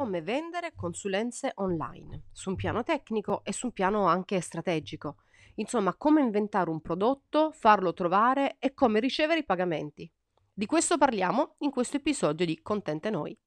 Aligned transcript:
come 0.00 0.22
vendere 0.22 0.72
consulenze 0.74 1.52
online, 1.56 2.22
su 2.32 2.48
un 2.48 2.56
piano 2.56 2.82
tecnico 2.82 3.44
e 3.44 3.52
su 3.52 3.66
un 3.66 3.72
piano 3.72 4.06
anche 4.06 4.40
strategico. 4.40 5.16
Insomma, 5.56 5.94
come 5.94 6.22
inventare 6.22 6.70
un 6.70 6.80
prodotto, 6.80 7.50
farlo 7.52 7.92
trovare 7.92 8.56
e 8.60 8.72
come 8.72 8.98
ricevere 8.98 9.40
i 9.40 9.44
pagamenti. 9.44 10.10
Di 10.50 10.64
questo 10.64 10.96
parliamo 10.96 11.56
in 11.58 11.70
questo 11.70 11.98
episodio 11.98 12.46
di 12.46 12.62
Contente 12.62 13.10
Noi. 13.10 13.38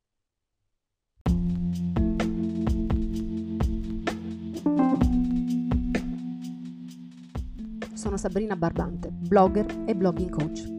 Sono 7.96 8.18
Sabrina 8.18 8.56
Barbante, 8.56 9.10
blogger 9.10 9.86
e 9.88 9.96
blogging 9.96 10.30
coach. 10.30 10.73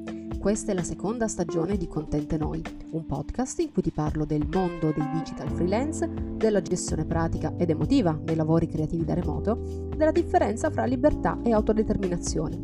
Questa 0.44 0.72
è 0.72 0.74
la 0.74 0.82
seconda 0.82 1.26
stagione 1.26 1.78
di 1.78 1.88
Contente 1.88 2.36
Noi, 2.36 2.62
un 2.90 3.06
podcast 3.06 3.60
in 3.60 3.72
cui 3.72 3.80
ti 3.80 3.90
parlo 3.90 4.26
del 4.26 4.46
mondo 4.52 4.92
dei 4.94 5.08
digital 5.14 5.48
freelance, 5.48 6.06
della 6.36 6.60
gestione 6.60 7.06
pratica 7.06 7.54
ed 7.56 7.70
emotiva 7.70 8.12
dei 8.12 8.36
lavori 8.36 8.68
creativi 8.68 9.06
da 9.06 9.14
remoto, 9.14 9.88
della 9.96 10.12
differenza 10.12 10.70
fra 10.70 10.84
libertà 10.84 11.38
e 11.42 11.54
autodeterminazione. 11.54 12.58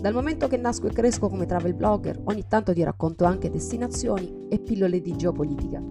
Dal 0.00 0.14
momento 0.14 0.48
che 0.48 0.56
nasco 0.56 0.86
e 0.86 0.92
cresco 0.92 1.28
come 1.28 1.44
travel 1.44 1.74
blogger, 1.74 2.18
ogni 2.24 2.46
tanto 2.48 2.72
ti 2.72 2.82
racconto 2.82 3.26
anche 3.26 3.50
destinazioni 3.50 4.46
e 4.48 4.58
pillole 4.58 5.02
di 5.02 5.14
geopolitica. 5.16 5.82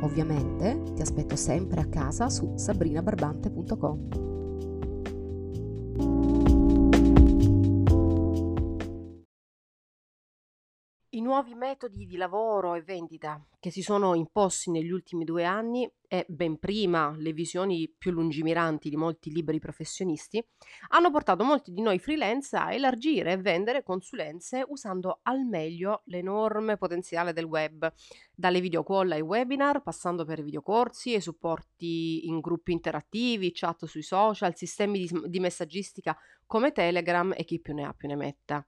Ovviamente 0.00 0.82
ti 0.96 1.00
aspetto 1.00 1.36
sempre 1.36 1.80
a 1.80 1.86
casa 1.86 2.28
su 2.28 2.54
sabrinabarbante.com. 2.56 4.43
nuovi 11.24 11.54
metodi 11.54 12.04
di 12.04 12.18
lavoro 12.18 12.74
e 12.74 12.82
vendita 12.82 13.42
che 13.58 13.70
si 13.70 13.80
sono 13.80 14.14
imposti 14.14 14.70
negli 14.70 14.90
ultimi 14.90 15.24
due 15.24 15.44
anni 15.44 15.90
e 16.06 16.26
ben 16.28 16.58
prima 16.58 17.14
le 17.16 17.32
visioni 17.32 17.90
più 17.96 18.10
lungimiranti 18.10 18.90
di 18.90 18.96
molti 18.96 19.32
liberi 19.32 19.58
professionisti 19.58 20.46
hanno 20.88 21.10
portato 21.10 21.42
molti 21.42 21.72
di 21.72 21.80
noi 21.80 21.98
freelance 21.98 22.54
a 22.54 22.74
elargire 22.74 23.32
e 23.32 23.36
vendere 23.38 23.82
consulenze 23.82 24.66
usando 24.68 25.20
al 25.22 25.46
meglio 25.46 26.02
l'enorme 26.08 26.76
potenziale 26.76 27.32
del 27.32 27.46
web, 27.46 27.90
dalle 28.34 28.60
video 28.60 28.84
call 28.84 29.12
ai 29.12 29.22
webinar, 29.22 29.82
passando 29.82 30.26
per 30.26 30.42
videocorsi 30.42 31.14
e 31.14 31.22
supporti 31.22 32.28
in 32.28 32.40
gruppi 32.40 32.72
interattivi, 32.72 33.52
chat 33.54 33.86
sui 33.86 34.02
social, 34.02 34.54
sistemi 34.54 34.98
di, 34.98 35.10
di 35.26 35.40
messaggistica 35.40 36.14
come 36.44 36.72
Telegram 36.72 37.32
e 37.34 37.44
chi 37.44 37.58
più 37.60 37.72
ne 37.72 37.84
ha 37.84 37.94
più 37.94 38.08
ne 38.08 38.16
metta. 38.16 38.66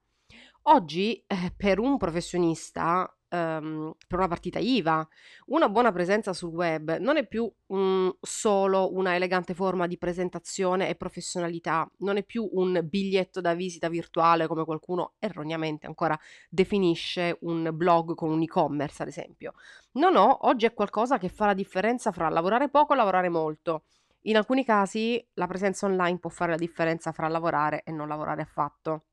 Oggi, 0.69 1.23
eh, 1.27 1.53
per 1.55 1.79
un 1.79 1.95
professionista, 1.97 3.09
ehm, 3.29 3.93
per 4.05 4.17
una 4.17 4.27
partita 4.27 4.59
IVA, 4.59 5.07
una 5.45 5.69
buona 5.69 5.93
presenza 5.93 6.33
sul 6.33 6.49
web 6.49 6.97
non 6.97 7.15
è 7.15 7.25
più 7.25 7.49
un 7.67 8.13
solo 8.19 8.93
una 8.93 9.15
elegante 9.15 9.53
forma 9.53 9.87
di 9.87 9.97
presentazione 9.97 10.89
e 10.89 10.95
professionalità, 10.95 11.89
non 11.99 12.17
è 12.17 12.23
più 12.23 12.49
un 12.51 12.81
biglietto 12.83 13.39
da 13.39 13.53
visita 13.53 13.87
virtuale 13.87 14.47
come 14.47 14.65
qualcuno 14.65 15.13
erroneamente 15.19 15.87
ancora 15.87 16.19
definisce 16.49 17.37
un 17.41 17.69
blog 17.73 18.13
con 18.13 18.29
un 18.29 18.41
e-commerce, 18.41 19.03
ad 19.03 19.07
esempio. 19.07 19.53
No, 19.93 20.09
no, 20.09 20.47
oggi 20.47 20.65
è 20.65 20.73
qualcosa 20.73 21.17
che 21.17 21.29
fa 21.29 21.45
la 21.45 21.53
differenza 21.53 22.11
fra 22.11 22.27
lavorare 22.27 22.67
poco 22.69 22.91
e 22.91 22.97
lavorare 22.97 23.29
molto. 23.29 23.83
In 24.23 24.35
alcuni 24.35 24.65
casi 24.65 25.25
la 25.35 25.47
presenza 25.47 25.85
online 25.85 26.19
può 26.19 26.29
fare 26.29 26.51
la 26.51 26.57
differenza 26.57 27.13
fra 27.13 27.29
lavorare 27.29 27.83
e 27.85 27.91
non 27.93 28.09
lavorare 28.09 28.41
affatto. 28.41 29.03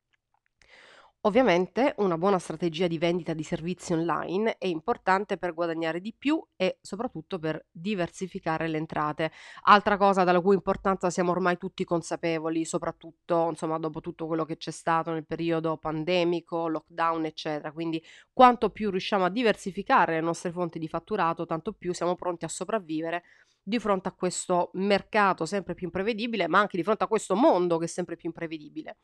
Ovviamente 1.27 1.95
una 1.99 2.19
buona 2.19 2.39
strategia 2.39 2.87
di 2.87 2.99
vendita 2.99 3.33
di 3.33 3.43
servizi 3.43 3.95
online 3.95 4.59
è 4.59 4.67
importante 4.67 5.39
per 5.39 5.55
guadagnare 5.55 6.03
di 6.03 6.13
più 6.13 6.39
e 6.55 6.77
soprattutto 6.83 7.39
per 7.39 7.65
diversificare 7.71 8.69
le 8.69 8.77
entrate. 8.77 9.33
Altra 9.63 9.97
cosa 9.97 10.23
della 10.25 10.43
cui 10.43 10.55
importanza 10.55 11.09
siamo 11.09 11.31
ormai 11.31 11.57
tutti 11.57 11.83
consapevoli, 11.85 12.67
soprattutto 12.67 13.49
insomma 13.49 13.79
dopo 13.79 14.01
tutto 14.03 14.27
quello 14.27 14.45
che 14.45 14.59
c'è 14.59 14.71
stato 14.71 15.13
nel 15.13 15.25
periodo 15.25 15.79
pandemico, 15.79 16.69
lockdown, 16.69 17.25
eccetera. 17.25 17.73
Quindi 17.73 18.05
quanto 18.31 18.69
più 18.69 18.91
riusciamo 18.91 19.25
a 19.25 19.31
diversificare 19.31 20.17
le 20.17 20.21
nostre 20.21 20.53
fonti 20.53 20.79
di 20.79 20.89
fatturato, 20.89 21.47
tanto 21.47 21.73
più 21.73 21.95
siamo 21.95 22.17
pronti 22.17 22.45
a 22.45 22.49
sopravvivere 22.49 23.23
di 23.63 23.79
fronte 23.79 24.09
a 24.09 24.13
questo 24.13 24.69
mercato 24.75 25.47
sempre 25.47 25.73
più 25.73 25.87
imprevedibile, 25.87 26.49
ma 26.49 26.59
anche 26.59 26.77
di 26.77 26.83
fronte 26.83 27.05
a 27.05 27.07
questo 27.07 27.35
mondo 27.35 27.79
che 27.79 27.87
è 27.87 27.89
sempre 27.89 28.15
più 28.17 28.29
imprevedibile. 28.29 28.99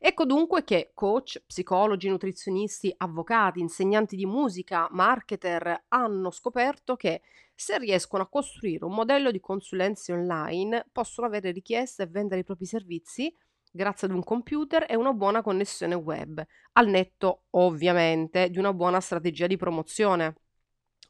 Ecco 0.00 0.24
dunque 0.24 0.62
che 0.62 0.92
coach, 0.94 1.42
psicologi, 1.44 2.08
nutrizionisti, 2.08 2.94
avvocati, 2.98 3.58
insegnanti 3.58 4.14
di 4.14 4.26
musica, 4.26 4.86
marketer 4.92 5.86
hanno 5.88 6.30
scoperto 6.30 6.94
che 6.94 7.22
se 7.52 7.78
riescono 7.78 8.22
a 8.22 8.28
costruire 8.28 8.84
un 8.84 8.94
modello 8.94 9.32
di 9.32 9.40
consulenze 9.40 10.12
online 10.12 10.86
possono 10.92 11.26
avere 11.26 11.50
richieste 11.50 12.04
e 12.04 12.06
vendere 12.06 12.42
i 12.42 12.44
propri 12.44 12.64
servizi 12.64 13.34
grazie 13.72 14.06
ad 14.06 14.14
un 14.14 14.22
computer 14.22 14.86
e 14.88 14.94
una 14.94 15.12
buona 15.12 15.42
connessione 15.42 15.94
web, 15.94 16.44
al 16.74 16.86
netto 16.88 17.46
ovviamente 17.50 18.50
di 18.50 18.58
una 18.58 18.72
buona 18.72 19.00
strategia 19.00 19.48
di 19.48 19.56
promozione. 19.56 20.36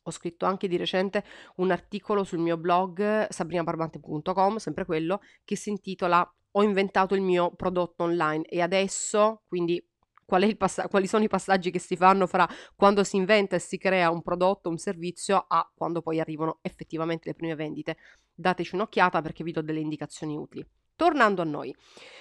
Ho 0.04 0.10
scritto 0.10 0.46
anche 0.46 0.66
di 0.66 0.78
recente 0.78 1.22
un 1.56 1.70
articolo 1.70 2.24
sul 2.24 2.38
mio 2.38 2.56
blog 2.56 3.28
sabrinabarbante.com, 3.28 4.56
sempre 4.56 4.86
quello, 4.86 5.20
che 5.44 5.56
si 5.56 5.68
intitola 5.68 6.26
ho 6.50 6.62
inventato 6.62 7.14
il 7.14 7.22
mio 7.22 7.50
prodotto 7.54 8.04
online 8.04 8.44
e 8.44 8.60
adesso, 8.60 9.42
quindi 9.46 9.82
qual 10.28 10.56
pass- 10.58 10.86
quali 10.88 11.06
sono 11.06 11.24
i 11.24 11.28
passaggi 11.28 11.70
che 11.70 11.78
si 11.78 11.96
fanno 11.96 12.26
fra 12.26 12.46
quando 12.76 13.02
si 13.02 13.16
inventa 13.16 13.56
e 13.56 13.58
si 13.58 13.78
crea 13.78 14.10
un 14.10 14.20
prodotto, 14.20 14.68
un 14.68 14.76
servizio, 14.76 15.42
a 15.48 15.70
quando 15.74 16.02
poi 16.02 16.20
arrivano 16.20 16.58
effettivamente 16.60 17.28
le 17.28 17.34
prime 17.34 17.54
vendite. 17.54 17.96
Dateci 18.34 18.74
un'occhiata 18.74 19.22
perché 19.22 19.42
vi 19.42 19.52
do 19.52 19.62
delle 19.62 19.80
indicazioni 19.80 20.36
utili. 20.36 20.66
Tornando 20.94 21.40
a 21.40 21.44
noi, 21.46 21.74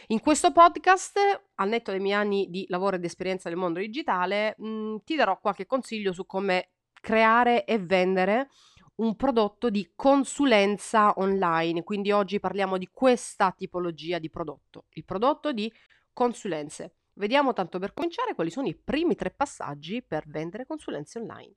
in 0.07 0.21
questo 0.21 0.51
podcast, 0.51 1.19
al 1.55 1.67
netto 1.67 1.91
dei 1.91 1.99
miei 1.99 2.13
anni 2.13 2.47
di 2.49 2.65
lavoro 2.69 2.95
ed 2.95 3.03
esperienza 3.03 3.49
nel 3.49 3.57
mondo 3.57 3.79
digitale, 3.79 4.55
mh, 4.57 4.97
ti 5.03 5.15
darò 5.15 5.39
qualche 5.39 5.65
consiglio 5.65 6.13
su 6.13 6.25
come 6.25 6.69
creare 7.01 7.65
e 7.65 7.77
vendere 7.79 8.49
un 8.97 9.15
prodotto 9.15 9.69
di 9.69 9.91
consulenza 9.95 11.13
online, 11.17 11.83
quindi 11.83 12.11
oggi 12.11 12.39
parliamo 12.39 12.77
di 12.77 12.89
questa 12.91 13.51
tipologia 13.51 14.19
di 14.19 14.29
prodotto, 14.29 14.85
il 14.91 15.05
prodotto 15.05 15.51
di 15.51 15.71
consulenze. 16.13 16.95
Vediamo 17.13 17.53
tanto 17.53 17.79
per 17.79 17.93
cominciare 17.93 18.35
quali 18.35 18.51
sono 18.51 18.67
i 18.67 18.75
primi 18.75 19.15
tre 19.15 19.31
passaggi 19.31 20.03
per 20.03 20.23
vendere 20.27 20.65
consulenze 20.65 21.19
online. 21.19 21.53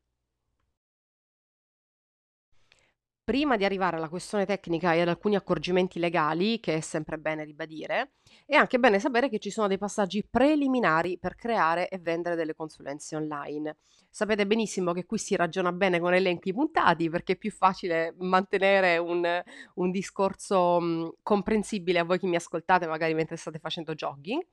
Prima 3.22 3.56
di 3.56 3.64
arrivare 3.64 3.96
alla 3.96 4.08
questione 4.08 4.44
tecnica 4.44 4.92
e 4.92 5.02
ad 5.02 5.08
alcuni 5.08 5.36
accorgimenti 5.36 5.98
legali, 5.98 6.58
che 6.58 6.76
è 6.76 6.80
sempre 6.80 7.18
bene 7.18 7.44
ribadire, 7.44 8.14
è 8.44 8.56
anche 8.56 8.78
bene 8.78 8.98
sapere 8.98 9.28
che 9.28 9.38
ci 9.38 9.50
sono 9.50 9.68
dei 9.68 9.78
passaggi 9.78 10.26
preliminari 10.28 11.18
per 11.18 11.36
creare 11.36 11.88
e 11.88 11.98
vendere 11.98 12.34
delle 12.34 12.54
consulenze 12.54 13.16
online. 13.16 13.76
Sapete 14.10 14.46
benissimo 14.46 14.92
che 14.92 15.06
qui 15.06 15.18
si 15.18 15.36
ragiona 15.36 15.70
bene 15.70 16.00
con 16.00 16.12
elenchi 16.12 16.52
puntati 16.52 17.08
perché 17.08 17.34
è 17.34 17.36
più 17.36 17.52
facile 17.52 18.14
mantenere 18.18 18.98
un, 18.98 19.42
un 19.74 19.90
discorso 19.92 20.80
mh, 20.80 21.14
comprensibile 21.22 22.00
a 22.00 22.04
voi 22.04 22.18
che 22.18 22.26
mi 22.26 22.36
ascoltate 22.36 22.88
magari 22.88 23.14
mentre 23.14 23.36
state 23.36 23.60
facendo 23.60 23.94
jogging. 23.94 24.44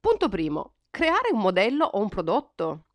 Punto 0.00 0.28
primo, 0.28 0.74
creare 0.90 1.28
un 1.32 1.40
modello 1.40 1.84
o 1.84 2.00
un 2.00 2.08
prodotto. 2.08 2.86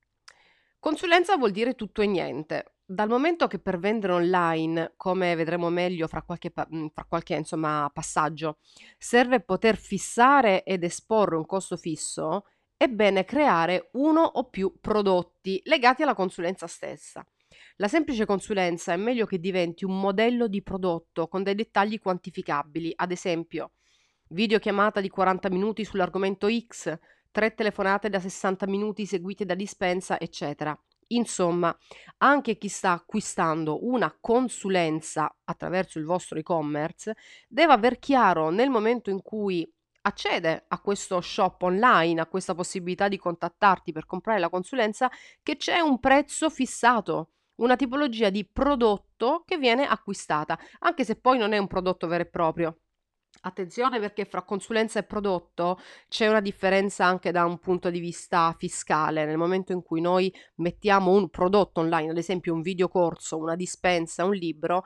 Consulenza 0.80 1.38
vuol 1.38 1.52
dire 1.52 1.76
tutto 1.76 2.02
e 2.02 2.08
niente 2.08 2.75
dal 2.86 3.10
momento 3.10 3.48
che 3.48 3.60
per 3.60 3.80
vendere 3.80 4.14
online, 4.14 4.94
come 4.96 5.36
vedremo 5.36 5.70
meglio 5.70 6.08
fra 6.08 6.22
qualche, 6.22 6.54
mhmm, 6.56 6.90
fra 6.94 7.06
qualche 7.06 7.36
insomma, 7.36 7.90
passaggio, 7.92 8.60
serve 8.98 9.40
poter 9.42 9.76
fissare 9.76 10.64
ed 10.64 10.84
esporre 10.84 11.36
un 11.36 11.46
costo 11.46 11.78
fisso, 11.78 12.46
è 12.78 12.88
bene 12.88 13.26
creare 13.26 13.90
uno 13.94 14.22
o 14.22 14.50
più 14.50 14.78
prodotti 14.80 15.62
legati 15.66 16.04
alla 16.04 16.14
consulenza 16.14 16.68
stessa. 16.68 17.26
La 17.78 17.88
semplice 17.88 18.26
consulenza 18.26 18.94
è 18.94 18.98
meglio 18.98 19.26
che 19.26 19.40
diventi 19.40 19.86
un 19.86 20.00
modello 20.00 20.48
di 20.48 20.62
prodotto 20.62 21.28
con 21.28 21.44
dei 21.44 21.56
dettagli 21.56 22.00
quantificabili, 22.00 22.94
ad 22.96 23.12
esempio 23.12 23.72
videochiamata 24.30 25.02
di 25.02 25.10
40 25.10 25.50
minuti 25.50 25.86
sull'argomento 25.86 26.48
X, 26.50 26.98
tre 27.32 27.54
telefonate 27.54 28.10
da 28.10 28.20
60 28.20 28.68
minuti 28.68 29.06
seguite 29.06 29.46
da 29.46 29.56
dispensa, 29.56 30.20
eccetera. 30.20 30.78
Insomma, 31.08 31.76
anche 32.18 32.58
chi 32.58 32.68
sta 32.68 32.92
acquistando 32.94 33.86
una 33.86 34.16
consulenza 34.20 35.34
attraverso 35.44 36.00
il 36.00 36.06
vostro 36.06 36.40
e-commerce 36.40 37.16
deve 37.48 37.74
aver 37.74 38.00
chiaro 38.00 38.50
nel 38.50 38.70
momento 38.70 39.12
in 39.12 39.22
cui 39.22 39.72
accede 40.02 40.66
a 40.68 40.80
questo 40.82 41.22
shop 41.22 41.62
online, 41.62 42.22
a 42.22 42.28
questa 42.28 42.56
possibilità 42.56 43.08
di 43.08 43.18
contattarti 43.18 43.92
per 43.92 44.06
comprare 44.08 44.40
la 44.40 44.50
consulenza, 44.50 45.10
che 45.44 45.58
c'è 45.58 45.80
un 45.80 46.00
prezzo 46.00 46.50
fissato, 46.50 47.32
una 47.56 47.76
tipologia 47.76 48.30
di 48.30 48.48
prodotto 48.48 49.44
che 49.46 49.58
viene 49.58 49.86
acquistata, 49.88 50.58
anche 50.80 51.04
se 51.06 51.16
poi 51.20 51.38
non 51.38 51.54
è 51.54 51.58
un 51.60 51.68
prodotto 51.68 52.08
vero 52.08 52.24
e 52.24 52.30
proprio. 52.30 52.80
Attenzione 53.42 54.00
perché 54.00 54.26
fra 54.26 54.42
consulenza 54.44 55.00
e 55.00 55.04
prodotto 55.04 55.80
c'è 56.08 56.28
una 56.28 56.42
differenza 56.42 57.06
anche 57.06 57.32
da 57.32 57.46
un 57.46 57.60
punto 57.60 57.90
di 57.90 58.00
vista 58.00 58.56
fiscale. 58.58 59.26
Nel 59.26 59.38
momento 59.38 59.72
in 59.72 59.84
cui 59.84 60.02
noi 60.02 60.34
mettiamo 60.56 61.12
un 61.12 61.30
prodotto 61.30 61.82
online, 61.82 62.12
ad 62.12 62.18
esempio 62.18 62.54
un 62.54 62.62
videocorso, 62.62 63.38
una 63.38 63.56
dispensa, 63.56 64.26
un 64.26 64.34
libro, 64.34 64.86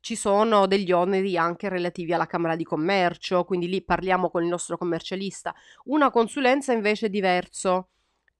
ci 0.00 0.16
sono 0.16 0.66
degli 0.66 0.92
oneri 0.92 1.36
anche 1.36 1.68
relativi 1.68 2.12
alla 2.12 2.26
Camera 2.26 2.56
di 2.56 2.64
Commercio, 2.64 3.44
quindi 3.44 3.68
lì 3.68 3.82
parliamo 3.82 4.30
con 4.30 4.42
il 4.42 4.48
nostro 4.48 4.78
commercialista. 4.78 5.54
Una 5.84 6.10
consulenza 6.10 6.72
invece 6.72 7.06
è 7.06 7.10
diverso. 7.10 7.88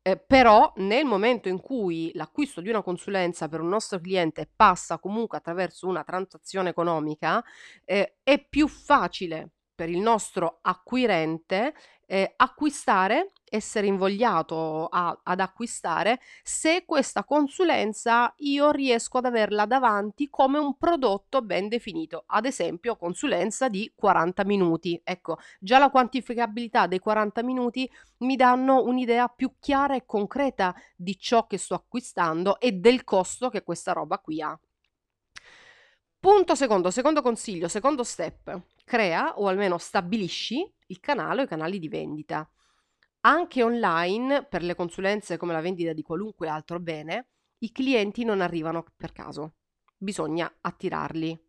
Eh, 0.09 0.17
però 0.17 0.73
nel 0.77 1.05
momento 1.05 1.51
in 1.51 1.61
cui 1.61 2.11
l'acquisto 2.15 2.63
di 2.63 2.71
una 2.71 2.83
consulenza 2.83 3.47
per 3.47 3.61
un 3.61 3.69
nostro 3.69 4.01
cliente 4.01 4.51
passa 4.57 4.99
comunque 4.99 5.37
attraverso 5.37 5.87
una 5.87 6.03
transazione 6.03 6.71
economica, 6.71 7.45
eh, 7.85 8.17
è 8.23 8.43
più 8.43 8.69
facile 8.69 9.51
per 9.75 9.91
il 9.91 9.99
nostro 9.99 10.61
acquirente 10.63 11.75
eh, 12.11 12.33
acquistare, 12.37 13.33
essere 13.45 13.87
invogliato 13.87 14.87
a, 14.87 15.19
ad 15.23 15.41
acquistare 15.41 16.21
se 16.43 16.85
questa 16.87 17.23
consulenza 17.25 18.33
io 18.39 18.71
riesco 18.71 19.19
ad 19.19 19.27
averla 19.27 19.67
davanti 19.67 20.29
come 20.31 20.59
un 20.59 20.77
prodotto 20.77 21.43
ben 21.43 21.69
definito, 21.69 22.25
ad 22.29 22.47
esempio 22.47 22.97
consulenza 22.97 23.69
di 23.69 23.93
40 23.95 24.45
minuti. 24.45 24.99
Ecco, 25.05 25.37
già 25.61 25.79
la 25.79 25.91
quantificabilità 25.91 26.87
dei 26.87 26.99
40 26.99 27.43
minuti 27.43 27.91
mi 28.19 28.37
danno 28.37 28.83
un'idea 28.83 29.29
più 29.29 29.53
chiara 29.61 29.95
e 29.95 30.07
concreta 30.07 30.75
di 30.97 31.19
ciò 31.19 31.47
che 31.47 31.59
sto 31.59 31.75
acquistando 31.75 32.59
e 32.59 32.73
del 32.73 33.05
costo 33.05 33.51
che 33.51 33.63
questa 33.63 33.93
roba 33.93 34.19
qui 34.19 34.41
ha. 34.41 34.59
Punto 36.21 36.57
secondo, 36.57 36.91
secondo 36.91 37.23
consiglio, 37.23 37.69
secondo 37.69 38.03
step, 38.03 38.63
crea 38.85 39.39
o 39.39 39.47
almeno 39.47 39.79
stabilisci 39.79 40.69
il 40.87 40.99
canale 40.99 41.43
o 41.43 41.45
i 41.45 41.49
canali 41.49 41.79
di 41.79 41.89
vendita. 41.89 42.51
Anche 43.21 43.63
online, 43.63 44.45
per 44.45 44.65
le 44.65 44.75
consulenze 44.75 45.37
come 45.37 45.53
la 45.53 45.61
vendita 45.61 45.93
di 45.93 46.03
qualunque 46.03 46.49
altro 46.49 46.81
bene, 46.81 47.29
i 47.59 47.71
clienti 47.71 48.25
non 48.25 48.41
arrivano 48.41 48.85
per 48.97 49.13
caso. 49.13 49.59
Bisogna 49.97 50.53
attirarli. 50.61 51.48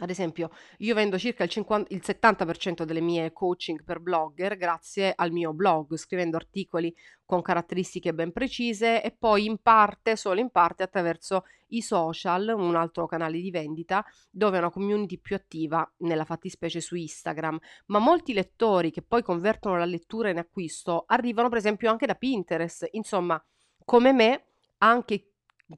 Ad 0.00 0.08
esempio, 0.08 0.50
io 0.78 0.94
vendo 0.94 1.18
circa 1.18 1.44
il, 1.44 1.50
50, 1.50 1.92
il 1.92 2.00
70% 2.02 2.84
delle 2.84 3.02
mie 3.02 3.30
coaching 3.30 3.84
per 3.84 4.00
blogger 4.00 4.56
grazie 4.56 5.12
al 5.14 5.32
mio 5.32 5.52
blog, 5.52 5.96
scrivendo 5.96 6.38
articoli 6.38 6.94
con 7.26 7.42
caratteristiche 7.42 8.14
ben 8.14 8.32
precise 8.32 9.02
e 9.02 9.10
poi 9.10 9.44
in 9.44 9.58
parte, 9.58 10.16
solo 10.16 10.40
in 10.40 10.48
parte, 10.48 10.82
attraverso 10.82 11.44
i 11.68 11.82
social, 11.82 12.54
un 12.56 12.74
altro 12.74 13.06
canale 13.06 13.38
di 13.38 13.50
vendita, 13.50 14.02
dove 14.30 14.56
è 14.56 14.60
una 14.60 14.70
community 14.70 15.18
più 15.18 15.36
attiva, 15.36 15.88
nella 15.98 16.24
fattispecie 16.24 16.80
su 16.80 16.96
Instagram. 16.96 17.58
Ma 17.86 17.98
molti 17.98 18.32
lettori 18.32 18.90
che 18.90 19.02
poi 19.02 19.22
convertono 19.22 19.76
la 19.76 19.84
lettura 19.84 20.30
in 20.30 20.38
acquisto 20.38 21.04
arrivano 21.06 21.50
per 21.50 21.58
esempio 21.58 21.90
anche 21.90 22.06
da 22.06 22.14
Pinterest. 22.14 22.88
Insomma, 22.92 23.42
come 23.84 24.12
me, 24.12 24.44
anche 24.78 25.31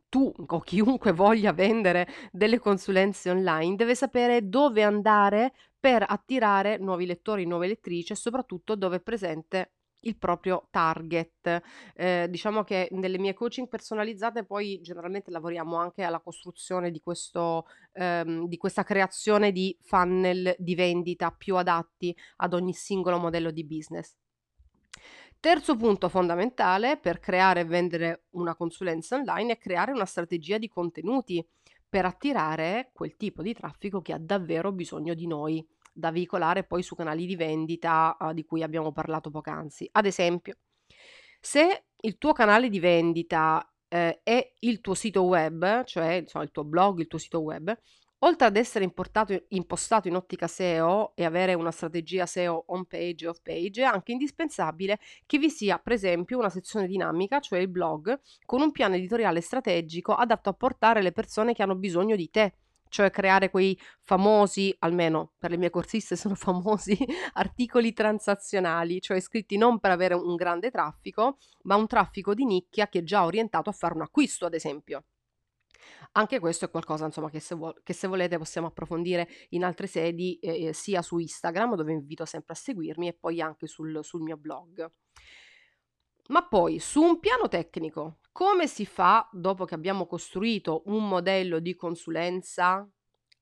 tu 0.09 0.33
o 0.37 0.61
chiunque 0.61 1.13
voglia 1.13 1.53
vendere 1.53 2.07
delle 2.33 2.59
consulenze 2.59 3.31
online 3.31 3.77
deve 3.77 3.95
sapere 3.95 4.49
dove 4.49 4.83
andare 4.83 5.53
per 5.79 6.05
attirare 6.07 6.79
nuovi 6.79 7.07
lettori, 7.07 7.47
nuove 7.47 7.67
lettrici 7.67 8.13
e 8.13 8.17
soprattutto 8.17 8.75
dove 8.75 8.97
è 8.97 9.01
presente 9.01 9.73
il 10.05 10.17
proprio 10.17 10.67
target. 10.71 11.63
Eh, 11.95 12.27
diciamo 12.31 12.63
che 12.65 12.89
nelle 12.93 13.19
mie 13.19 13.35
coaching 13.35 13.69
personalizzate 13.69 14.45
poi 14.45 14.81
generalmente 14.81 15.31
lavoriamo 15.31 15.77
anche 15.77 16.03
alla 16.03 16.21
costruzione 16.21 16.91
di, 16.91 17.01
questo, 17.01 17.67
ehm, 17.93 18.47
di 18.47 18.57
questa 18.57 18.83
creazione 18.83 19.53
di 19.53 19.77
funnel 19.83 20.55
di 20.59 20.75
vendita 20.75 21.31
più 21.31 21.57
adatti 21.57 22.15
ad 22.37 22.55
ogni 22.55 22.73
singolo 22.73 23.19
modello 23.19 23.51
di 23.51 23.65
business. 23.65 24.15
Terzo 25.45 25.77
punto 25.77 26.09
fondamentale 26.09 26.97
per 26.97 27.19
creare 27.19 27.61
e 27.61 27.65
vendere 27.67 28.25
una 28.31 28.55
consulenza 28.55 29.17
online 29.17 29.53
è 29.53 29.59
creare 29.59 29.93
una 29.93 30.07
strategia 30.07 30.57
di 30.57 30.69
contenuti 30.69 31.47
per 31.87 32.07
attirare 32.07 32.93
quel 32.95 33.15
tipo 33.19 33.43
di 33.43 33.53
traffico 33.53 34.01
che 34.01 34.15
ha 34.15 34.19
davvero 34.19 34.73
bisogno 34.73 35.13
di 35.13 35.27
noi, 35.27 35.63
da 35.93 36.11
veicolare 36.11 36.65
poi 36.65 36.83
su 36.83 36.95
canali 36.95 37.27
di 37.27 37.37
vendita 37.37 38.17
uh, 38.19 38.33
di 38.33 38.43
cui 38.47 38.63
abbiamo 38.63 38.91
parlato 38.91 39.29
poc'anzi. 39.29 39.87
Ad 39.93 40.07
esempio, 40.07 40.55
se 41.39 41.89
il 41.95 42.17
tuo 42.17 42.33
canale 42.33 42.71
di 42.71 42.81
vendita 42.81 43.71
eh, 43.87 44.21
è 44.23 44.55
il 44.61 44.81
tuo 44.81 44.95
sito 44.95 45.25
web, 45.25 45.85
cioè 45.85 46.13
insomma, 46.13 46.45
il 46.45 46.53
tuo 46.53 46.65
blog, 46.65 47.01
il 47.01 47.07
tuo 47.07 47.19
sito 47.19 47.41
web, 47.43 47.71
Oltre 48.25 48.47
ad 48.47 48.57
essere 48.57 48.85
impostato 48.85 50.09
in 50.09 50.17
ottica 50.17 50.47
SEO 50.47 51.13
e 51.15 51.27
avere 51.27 51.53
una 51.53 51.71
strategia 51.71 52.25
SEO 52.25 52.65
on 52.69 52.87
page 52.87 53.27
e 53.27 53.29
off 53.29 53.41
page, 53.43 53.83
è 53.83 53.85
anche 53.85 54.13
indispensabile 54.13 54.99
che 55.27 55.37
vi 55.37 55.51
sia, 55.51 55.79
per 55.79 55.93
esempio, 55.93 56.39
una 56.39 56.49
sezione 56.49 56.87
dinamica, 56.87 57.41
cioè 57.41 57.59
il 57.59 57.69
blog, 57.69 58.19
con 58.47 58.63
un 58.63 58.73
piano 58.73 58.95
editoriale 58.95 59.43
strategico 59.43 60.15
adatto 60.15 60.49
a 60.49 60.55
portare 60.55 61.03
le 61.03 61.13
persone 61.13 61.53
che 61.53 61.63
hanno 61.63 61.77
bisogno 61.77 62.17
di 62.17 62.31
te 62.31 62.55
cioè 62.89 63.11
creare 63.11 63.51
quei 63.51 63.77
famosi, 64.03 64.73
almeno 64.79 65.33
per 65.37 65.51
le 65.51 65.57
mie 65.57 65.69
corsiste 65.69 66.15
sono 66.17 66.37
famosi, 66.37 66.97
articoli 67.33 67.93
transazionali, 67.93 69.01
cioè 69.01 69.19
scritti 69.21 69.57
non 69.57 69.81
per 69.81 69.91
avere 69.91 70.15
un 70.15 70.37
grande 70.37 70.71
traffico, 70.71 71.39
ma 71.65 71.75
un 71.75 71.89
traffico 71.89 72.35
di 72.35 72.45
nicchia 72.45 72.89
che 72.89 73.01
è 73.01 73.03
già 73.03 73.25
orientato 73.25 73.69
a 73.69 73.73
fare 73.73 73.95
un 73.95 74.03
acquisto, 74.03 74.47
ad 74.47 74.55
esempio. 74.55 75.07
Anche 76.13 76.39
questo 76.39 76.67
è 76.67 76.71
qualcosa, 76.71 77.05
insomma, 77.07 77.31
che 77.31 77.41
se, 77.41 77.55
vuol- 77.55 77.81
che 77.83 77.93
se 77.93 78.07
volete 78.07 78.39
possiamo 78.39 78.69
approfondire 78.69 79.29
in 79.51 79.65
altre 79.65 79.87
sedi, 79.87 80.39
eh, 80.39 80.73
sia 80.73 81.03
su 81.03 81.19
Instagram, 81.19 81.75
dove 81.75 81.93
invito 81.93 82.25
sempre 82.25 82.55
a 82.55 82.57
seguirmi, 82.57 83.09
e 83.09 83.15
poi 83.15 83.41
anche 83.41 83.67
sul, 83.67 84.01
sul 84.03 84.23
mio 84.23 84.37
blog. 84.37 84.91
Ma 86.29 86.47
poi, 86.47 86.79
su 86.79 87.03
un 87.03 87.21
piano 87.21 87.49
tecnico, 87.49 88.19
come 88.33 88.67
si 88.67 88.87
fa, 88.87 89.29
dopo 89.33 89.65
che 89.65 89.75
abbiamo 89.75 90.07
costruito 90.07 90.83
un 90.87 91.07
modello 91.07 91.59
di 91.59 91.75
consulenza, 91.75 92.89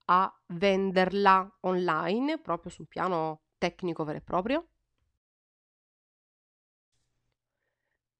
a 0.06 0.42
venderla 0.48 1.58
online, 1.60 2.40
proprio 2.40 2.70
sul 2.70 2.88
piano 2.88 3.42
tecnico 3.58 4.04
vero 4.04 4.18
e 4.18 4.22
proprio? 4.22 4.71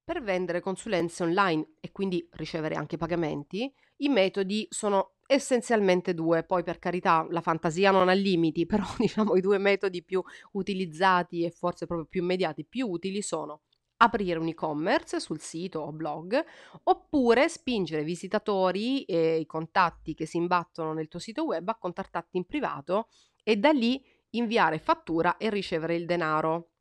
Per 0.05 0.21
vendere 0.23 0.61
consulenze 0.61 1.23
online 1.23 1.75
e 1.81 1.93
quindi 1.93 2.27
ricevere 2.33 2.75
anche 2.75 2.97
pagamenti, 2.97 3.73
i 3.99 4.09
metodi 4.09 4.67
sono 4.69 5.15
essenzialmente 5.27 6.13
due, 6.13 6.43
poi 6.43 6.63
per 6.63 6.79
carità 6.79 7.27
la 7.31 7.41
fantasia 7.41 7.91
non 7.93 8.09
ha 8.09 8.13
limiti, 8.13 8.67
però 8.67 8.85
diciamo 8.99 9.37
i 9.37 9.41
due 9.41 9.59
metodi 9.59 10.03
più 10.03 10.23
utilizzati 10.53 11.45
e 11.45 11.51
forse 11.51 11.87
proprio 11.87 12.07
più 12.09 12.23
immediati, 12.23 12.65
più 12.65 12.89
utili 12.89 13.23
sono 13.23 13.63
aprire 13.99 14.41
un 14.41 14.49
e-commerce 14.49 15.21
sul 15.21 15.41
sito 15.41 15.79
o 15.79 15.93
blog 15.93 16.45
oppure 16.83 17.49
spingere 17.49 18.03
visitatori 18.03 19.05
e 19.05 19.39
i 19.39 19.47
contatti 19.47 20.15
che 20.15 20.27
si 20.27 20.39
imbattono 20.39 20.93
nel 20.93 21.07
tuo 21.07 21.21
sito 21.21 21.45
web 21.45 21.69
a 21.69 21.79
contattarti 21.79 22.37
in 22.37 22.45
privato 22.45 23.09
e 23.45 23.57
da 23.57 23.71
lì 23.71 24.05
inviare 24.31 24.79
fattura 24.79 25.37
e 25.37 25.51
ricevere 25.51 25.95
il 25.95 26.07
denaro 26.07 26.72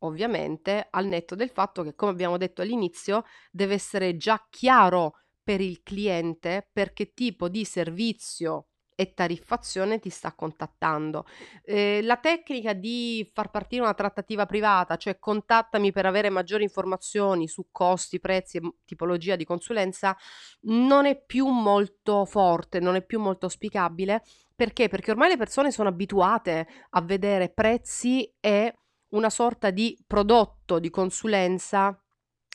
ovviamente 0.00 0.86
al 0.90 1.06
netto 1.06 1.34
del 1.34 1.50
fatto 1.50 1.82
che, 1.82 1.94
come 1.94 2.12
abbiamo 2.12 2.36
detto 2.36 2.62
all'inizio, 2.62 3.24
deve 3.50 3.74
essere 3.74 4.16
già 4.16 4.46
chiaro 4.50 5.20
per 5.42 5.60
il 5.60 5.82
cliente 5.82 6.68
per 6.72 6.92
che 6.92 7.12
tipo 7.14 7.48
di 7.48 7.64
servizio 7.64 8.66
e 8.98 9.12
tariffazione 9.12 10.00
ti 10.00 10.08
sta 10.08 10.32
contattando. 10.34 11.26
Eh, 11.62 12.00
la 12.02 12.16
tecnica 12.16 12.72
di 12.72 13.30
far 13.32 13.50
partire 13.50 13.82
una 13.82 13.94
trattativa 13.94 14.46
privata, 14.46 14.96
cioè 14.96 15.18
contattami 15.18 15.92
per 15.92 16.06
avere 16.06 16.30
maggiori 16.30 16.64
informazioni 16.64 17.46
su 17.46 17.68
costi, 17.70 18.18
prezzi 18.18 18.56
e 18.56 18.62
tipologia 18.84 19.36
di 19.36 19.44
consulenza, 19.44 20.16
non 20.62 21.04
è 21.04 21.22
più 21.22 21.46
molto 21.46 22.24
forte, 22.24 22.80
non 22.80 22.96
è 22.96 23.04
più 23.04 23.20
molto 23.20 23.44
auspicabile. 23.44 24.24
Perché? 24.56 24.88
Perché 24.88 25.10
ormai 25.10 25.28
le 25.28 25.36
persone 25.36 25.70
sono 25.70 25.90
abituate 25.90 26.66
a 26.90 27.02
vedere 27.02 27.50
prezzi 27.50 28.34
e 28.40 28.74
una 29.16 29.30
sorta 29.30 29.70
di 29.70 29.98
prodotto 30.06 30.78
di 30.78 30.90
consulenza 30.90 31.98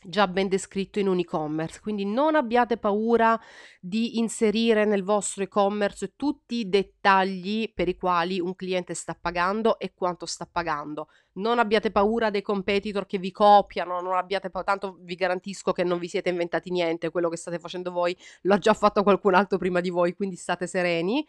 già 0.04 0.28
ben 0.28 0.48
descritto 0.48 1.00
in 1.00 1.08
un 1.08 1.20
e-commerce, 1.20 1.80
quindi 1.80 2.06
non 2.06 2.36
abbiate 2.36 2.78
paura 2.78 3.40
di 3.80 4.18
inserire 4.18 4.86
nel 4.86 5.04
vostro 5.04 5.44
e-commerce 5.44 6.14
tutti 6.16 6.56
i 6.56 6.70
dettagli 6.70 7.72
per 7.74 7.88
i 7.88 7.96
quali 7.96 8.40
un 8.40 8.56
cliente 8.56 8.94
sta 8.94 9.16
pagando 9.20 9.78
e 9.78 9.94
quanto 9.94 10.26
sta 10.26 10.48
pagando. 10.52 11.08
Non 11.34 11.60
abbiate 11.60 11.92
paura 11.92 12.30
dei 12.30 12.42
competitor 12.42 13.06
che 13.06 13.18
vi 13.18 13.32
copiano, 13.32 14.02
non 14.02 14.14
abbiate 14.14 14.50
paura, 14.50 14.72
tanto 14.72 14.98
vi 15.02 15.16
garantisco 15.16 15.72
che 15.72 15.84
non 15.84 16.00
vi 16.00 16.08
siete 16.08 16.30
inventati 16.30 16.72
niente, 16.72 17.12
quello 17.12 17.30
che 17.30 17.38
state 17.38 17.60
facendo 17.60 17.92
voi 17.92 18.18
l'ha 18.42 18.58
già 18.58 18.74
fatto 18.74 19.04
qualcun 19.04 19.36
altro 19.36 19.58
prima 19.58 19.82
di 19.82 19.90
voi, 19.90 20.14
quindi 20.14 20.36
state 20.36 20.68
sereni. 20.68 21.26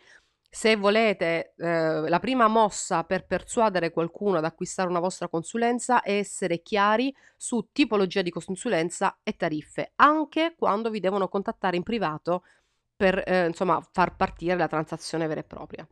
Se 0.55 0.77
volete, 0.77 1.55
eh, 1.57 2.09
la 2.11 2.19
prima 2.19 2.47
mossa 2.47 3.05
per 3.05 3.25
persuadere 3.25 3.91
qualcuno 3.91 4.37
ad 4.37 4.45
acquistare 4.45 4.87
una 4.87 5.01
vostra 5.01 5.27
consulenza 5.27 6.03
è 6.03 6.13
essere 6.13 6.61
chiari 6.61 7.15
su 7.39 7.71
tipologia 7.73 8.21
di 8.21 8.31
consulenza 8.31 9.21
e 9.23 9.35
tariffe, 9.35 9.93
anche 9.97 10.55
quando 10.55 10.91
vi 10.91 11.01
devono 11.01 11.29
contattare 11.29 11.77
in 11.77 11.83
privato 11.83 12.45
per 12.95 13.23
eh, 13.27 13.47
insomma 13.47 13.81
far 13.93 14.15
partire 14.15 14.55
la 14.57 14.69
transazione 14.69 15.27
vera 15.27 15.41
e 15.41 15.45
propria. 15.45 15.89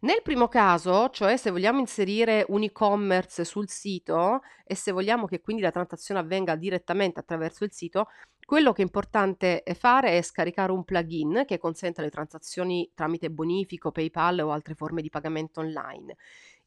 Nel 0.00 0.20
primo 0.22 0.48
caso, 0.48 1.08
cioè 1.08 1.38
se 1.38 1.50
vogliamo 1.50 1.80
inserire 1.80 2.44
un 2.48 2.62
e-commerce 2.62 3.44
sul 3.44 3.70
sito 3.70 4.42
e 4.64 4.74
se 4.74 4.92
vogliamo 4.92 5.26
che 5.26 5.40
quindi 5.40 5.62
la 5.62 5.70
transazione 5.70 6.20
avvenga 6.20 6.56
direttamente 6.56 7.20
attraverso 7.20 7.64
il 7.64 7.72
sito, 7.72 8.08
quello 8.46 8.72
che 8.72 8.80
è 8.80 8.84
importante 8.84 9.64
fare 9.74 10.16
è 10.16 10.22
scaricare 10.22 10.70
un 10.70 10.84
plugin 10.84 11.42
che 11.46 11.58
consente 11.58 12.00
le 12.00 12.10
transazioni 12.10 12.88
tramite 12.94 13.28
bonifico, 13.28 13.90
PayPal 13.90 14.38
o 14.38 14.52
altre 14.52 14.74
forme 14.74 15.02
di 15.02 15.10
pagamento 15.10 15.60
online. 15.60 16.16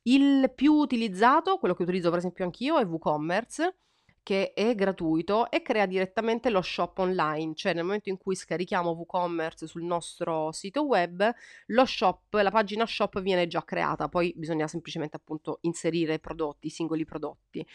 Il 0.04 0.52
più 0.54 0.74
utilizzato, 0.74 1.58
quello 1.58 1.74
che 1.74 1.84
utilizzo 1.84 2.10
per 2.10 2.20
esempio 2.20 2.44
anch'io, 2.44 2.78
è 2.78 2.86
WooCommerce 2.86 3.78
che 4.22 4.52
è 4.54 4.76
gratuito 4.76 5.50
e 5.50 5.62
crea 5.62 5.86
direttamente 5.86 6.50
lo 6.50 6.62
shop 6.62 7.00
online, 7.00 7.56
cioè 7.56 7.74
nel 7.74 7.84
momento 7.84 8.10
in 8.10 8.18
cui 8.18 8.36
scarichiamo 8.36 8.92
WooCommerce 8.92 9.66
sul 9.66 9.84
nostro 9.84 10.52
sito 10.52 10.84
web, 10.84 11.34
lo 11.68 11.86
shop, 11.86 12.34
la 12.34 12.52
pagina 12.52 12.86
shop 12.86 13.22
viene 13.22 13.48
già 13.48 13.64
creata, 13.64 14.10
poi 14.10 14.34
bisogna 14.36 14.68
semplicemente 14.68 15.16
appunto 15.16 15.60
inserire 15.62 16.20
prodotti, 16.20 16.68
i 16.68 16.72
singoli 16.72 17.06
prodotti. 17.06 17.66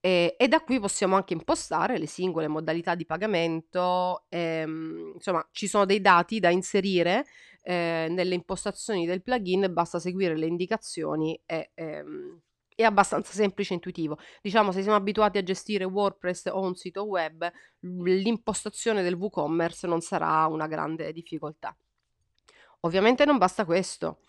E, 0.00 0.34
e, 0.38 0.48
da 0.48 0.60
qui 0.62 0.80
possiamo 0.80 1.16
anche 1.16 1.34
impostare 1.34 1.98
le 1.98 2.06
singole 2.06 2.48
modalità 2.48 2.94
di 2.94 3.04
pagamento, 3.04 4.24
ehm, 4.30 5.12
insomma 5.14 5.46
ci 5.52 5.66
sono 5.68 5.84
dei 5.84 6.00
dati 6.00 6.40
da 6.40 6.48
inserire 6.48 7.26
eh, 7.62 8.06
nelle 8.10 8.34
impostazioni 8.34 9.04
del 9.04 9.22
plugin, 9.22 9.68
basta 9.70 9.98
seguire 9.98 10.36
le 10.36 10.46
indicazioni 10.46 11.38
e 11.44 11.70
ehm, 11.74 12.40
è 12.74 12.84
abbastanza 12.84 13.32
semplice 13.32 13.72
e 13.72 13.76
intuitivo. 13.76 14.18
Diciamo, 14.40 14.72
se 14.72 14.82
siamo 14.82 14.96
abituati 14.96 15.38
a 15.38 15.42
gestire 15.42 15.84
WordPress 15.84 16.46
o 16.50 16.60
un 16.62 16.74
sito 16.74 17.04
web, 17.04 17.50
l'impostazione 17.80 19.02
del 19.02 19.14
WooCommerce 19.14 19.86
non 19.86 20.00
sarà 20.00 20.46
una 20.46 20.66
grande 20.66 21.12
difficoltà. 21.12 21.76
Ovviamente 22.80 23.26
non 23.26 23.36
basta 23.36 23.66
questo, 23.66 24.20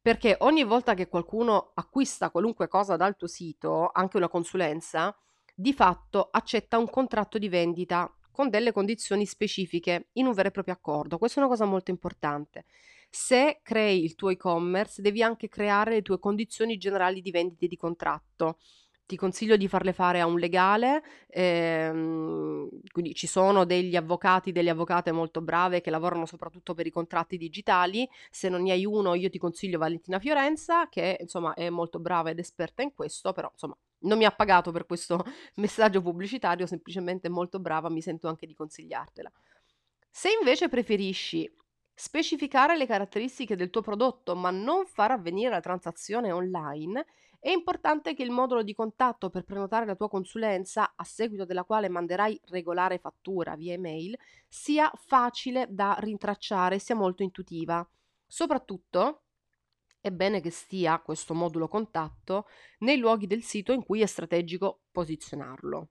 perché 0.00 0.36
ogni 0.40 0.64
volta 0.64 0.94
che 0.94 1.08
qualcuno 1.08 1.72
acquista 1.74 2.30
qualunque 2.30 2.68
cosa 2.68 2.96
dal 2.96 3.16
tuo 3.16 3.26
sito, 3.26 3.90
anche 3.92 4.16
una 4.16 4.28
consulenza, 4.28 5.14
di 5.54 5.72
fatto 5.72 6.28
accetta 6.30 6.78
un 6.78 6.88
contratto 6.88 7.36
di 7.38 7.48
vendita 7.48 8.10
con 8.30 8.48
delle 8.48 8.70
condizioni 8.70 9.26
specifiche 9.26 10.10
in 10.12 10.26
un 10.26 10.32
vero 10.32 10.48
e 10.48 10.52
proprio 10.52 10.74
accordo. 10.74 11.18
Questa 11.18 11.40
è 11.40 11.42
una 11.42 11.50
cosa 11.50 11.64
molto 11.64 11.90
importante. 11.90 12.66
Se 13.10 13.58
crei 13.62 14.04
il 14.04 14.14
tuo 14.14 14.28
e-commerce, 14.28 15.02
devi 15.02 15.22
anche 15.22 15.48
creare 15.48 15.90
le 15.90 16.02
tue 16.02 16.20
condizioni 16.20 16.76
generali 16.76 17.20
di 17.20 17.32
vendita 17.32 17.64
e 17.64 17.68
di 17.68 17.76
contratto. 17.76 18.58
Ti 19.08 19.16
consiglio 19.16 19.56
di 19.56 19.68
farle 19.68 19.94
fare 19.94 20.20
a 20.20 20.26
un 20.26 20.38
legale, 20.38 21.02
ehm, 21.28 22.68
quindi 22.92 23.14
ci 23.14 23.26
sono 23.26 23.64
degli 23.64 23.96
avvocati, 23.96 24.52
delle 24.52 24.68
avvocate 24.68 25.12
molto 25.12 25.40
brave 25.40 25.80
che 25.80 25.88
lavorano 25.88 26.26
soprattutto 26.26 26.74
per 26.74 26.86
i 26.86 26.90
contratti 26.90 27.38
digitali. 27.38 28.06
Se 28.30 28.50
non 28.50 28.64
ne 28.64 28.72
hai 28.72 28.84
uno, 28.84 29.14
io 29.14 29.30
ti 29.30 29.38
consiglio 29.38 29.78
Valentina 29.78 30.18
Fiorenza, 30.18 30.90
che 30.90 31.16
insomma 31.20 31.54
è 31.54 31.70
molto 31.70 32.00
brava 32.00 32.28
ed 32.28 32.38
esperta 32.38 32.82
in 32.82 32.92
questo, 32.92 33.32
però 33.32 33.48
insomma 33.50 33.74
non 34.00 34.18
mi 34.18 34.26
ha 34.26 34.30
pagato 34.30 34.72
per 34.72 34.84
questo 34.84 35.24
messaggio 35.56 36.02
pubblicitario, 36.02 36.66
semplicemente 36.66 37.30
molto 37.30 37.60
brava, 37.60 37.88
mi 37.88 38.02
sento 38.02 38.28
anche 38.28 38.46
di 38.46 38.52
consigliartela. 38.52 39.32
Se 40.10 40.28
invece 40.38 40.68
preferisci 40.68 41.50
specificare 41.94 42.76
le 42.76 42.86
caratteristiche 42.86 43.56
del 43.56 43.70
tuo 43.70 43.80
prodotto 43.80 44.36
ma 44.36 44.50
non 44.50 44.84
far 44.84 45.12
avvenire 45.12 45.50
la 45.50 45.60
transazione 45.60 46.30
online, 46.30 47.06
è 47.40 47.50
importante 47.50 48.14
che 48.14 48.24
il 48.24 48.30
modulo 48.30 48.62
di 48.62 48.74
contatto 48.74 49.30
per 49.30 49.44
prenotare 49.44 49.86
la 49.86 49.94
tua 49.94 50.08
consulenza, 50.08 50.94
a 50.96 51.04
seguito 51.04 51.44
della 51.44 51.64
quale 51.64 51.88
manderai 51.88 52.40
regolare 52.46 52.98
fattura 52.98 53.54
via 53.54 53.74
email, 53.74 54.18
sia 54.48 54.90
facile 54.96 55.66
da 55.70 55.96
rintracciare, 56.00 56.78
sia 56.78 56.96
molto 56.96 57.22
intuitiva. 57.22 57.88
Soprattutto 58.26 59.22
è 60.00 60.10
bene 60.10 60.40
che 60.40 60.50
stia 60.50 60.98
questo 61.00 61.32
modulo 61.34 61.68
contatto 61.68 62.46
nei 62.78 62.98
luoghi 62.98 63.26
del 63.26 63.42
sito 63.42 63.72
in 63.72 63.84
cui 63.84 64.00
è 64.00 64.06
strategico 64.06 64.80
posizionarlo. 64.90 65.90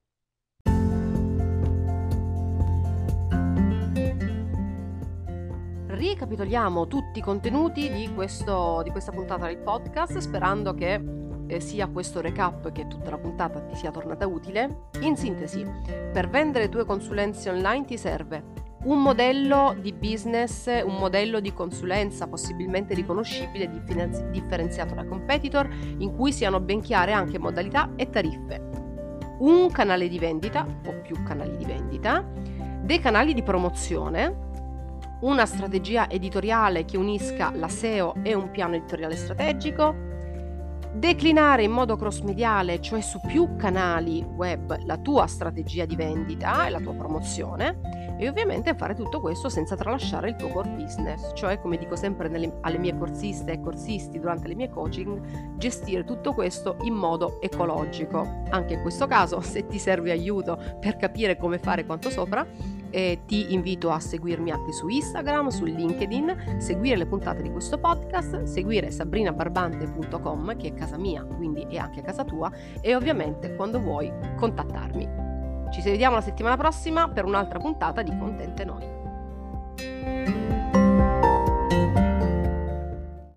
ricapitoliamo 5.98 6.86
tutti 6.86 7.18
i 7.18 7.22
contenuti 7.24 7.92
di, 7.92 8.14
questo, 8.14 8.82
di 8.84 8.92
questa 8.92 9.12
puntata 9.12 9.48
del 9.48 9.58
podcast 9.58 10.20
sperando 10.20 10.76
che 10.76 11.27
eh, 11.48 11.60
sia 11.60 11.88
questo 11.88 12.22
recap 12.22 12.72
che 12.72 12.88
tutta 12.88 13.10
la 13.10 13.18
puntata 13.18 13.62
ti 13.62 13.76
sia 13.76 13.92
tornata 13.92 14.28
utile. 14.28 14.90
In 15.02 15.16
sintesi, 15.16 15.66
per 16.12 16.30
vendere 16.30 16.70
tue 16.70 16.86
consulenze 16.86 17.50
online 17.50 17.86
ti 17.86 17.98
serve 17.98 18.66
un 18.84 19.02
modello 19.02 19.76
di 19.80 19.92
business, 19.92 20.68
un 20.68 20.96
modello 20.96 21.40
di 21.40 21.52
consulenza 21.52 22.28
possibilmente 22.28 22.94
riconoscibile 22.94 23.66
e 23.66 24.30
differenziato 24.32 24.94
da 24.94 25.06
competitor 25.06 25.68
in 25.98 26.16
cui 26.16 26.32
siano 26.32 26.60
ben 26.60 26.82
chiare 26.82 27.12
anche 27.12 27.40
modalità 27.40 27.92
e 27.96 28.10
tariffe. 28.10 28.70
Un 29.40 29.70
canale 29.72 30.08
di 30.08 30.20
vendita 30.20 30.66
o 30.86 31.02
più 31.02 31.22
canali 31.24 31.58
di 31.58 31.66
vendita, 31.66 32.26
dei 32.82 33.00
canali 33.00 33.34
di 33.34 33.44
promozione 33.44 34.46
una 35.20 35.48
strategia 35.48 36.10
editoriale 36.10 36.86
che 36.86 36.96
unisca 36.96 37.52
la 37.56 37.68
SEO 37.68 38.18
e 38.22 38.36
un 38.36 38.52
piano 38.52 38.76
editoriale 38.76 39.16
strategico, 39.16 40.07
declinare 40.98 41.64
in 41.64 41.72
modo 41.72 41.96
cross-mediale, 41.96 42.82
cioè 42.82 43.02
su 43.02 43.20
più 43.26 43.56
canali 43.56 44.24
web, 44.24 44.84
la 44.86 44.98
tua 44.98 45.28
strategia 45.28 45.86
di 45.86 45.96
vendita 45.96 46.66
e 46.66 46.70
la 46.70 46.80
tua 46.80 46.94
promozione 46.94 48.16
e 48.20 48.28
ovviamente 48.28 48.74
fare 48.76 48.96
tutto 48.96 49.20
questo 49.20 49.48
senza 49.48 49.76
tralasciare 49.76 50.30
il 50.30 50.36
tuo 50.36 50.48
core 50.48 50.70
business, 50.70 51.32
cioè 51.36 51.60
come 51.60 51.78
dico 51.78 51.96
sempre 51.96 52.28
nelle, 52.28 52.58
alle 52.62 52.80
mie 52.80 52.98
corsiste 52.98 53.52
e 53.52 53.62
corsisti 53.62 54.20
durante 54.20 54.48
le 54.48 54.56
mie 54.56 54.70
coaching, 54.70 55.56
gestire 55.58 56.04
tutto 56.04 56.34
questo 56.34 56.78
in 56.82 56.96
modo 56.96 57.40
ecologico. 57.42 58.44
Anche 58.50 58.74
in 58.74 58.82
questo 58.82 59.06
caso, 59.06 59.40
se 59.42 59.68
ti 59.68 59.78
serve 59.78 60.12
aiuto 60.12 60.60
per 60.80 60.98
capire 60.98 61.38
come 61.38 61.60
fare 61.60 61.86
quanto 61.86 62.10
sopra, 62.10 62.46
eh, 62.90 63.22
ti 63.26 63.54
invito 63.54 63.92
a 63.92 64.00
seguirmi 64.00 64.52
anche 64.52 64.72
su 64.72 64.88
Instagram, 64.88 65.50
su 65.50 65.66
LinkedIn, 65.66 66.56
seguire 66.58 66.98
le 66.98 67.06
puntate 67.06 67.42
di 67.42 67.52
questo 67.52 67.78
podcast, 67.78 68.44
seguire 68.44 68.92
sabrinabarbante.com 68.92 70.58
che 70.58 70.70
è 70.70 70.74
casa 70.74 70.98
mia, 70.98 71.24
quindi 71.24 71.66
è 71.70 71.78
anche 71.78 72.02
casa 72.02 72.24
tua 72.24 72.52
e 72.82 72.96
ovviamente 72.96 73.56
quando 73.56 73.80
vuoi 73.80 74.12
contattarmi. 74.36 75.26
Ci 75.72 75.82
vediamo 75.82 76.16
la 76.16 76.22
settimana 76.22 76.56
prossima 76.56 77.10
per 77.10 77.26
un'altra 77.26 77.60
puntata 77.60 78.02
di 78.02 78.16
Contente 78.18 78.66
Noi. 78.66 80.37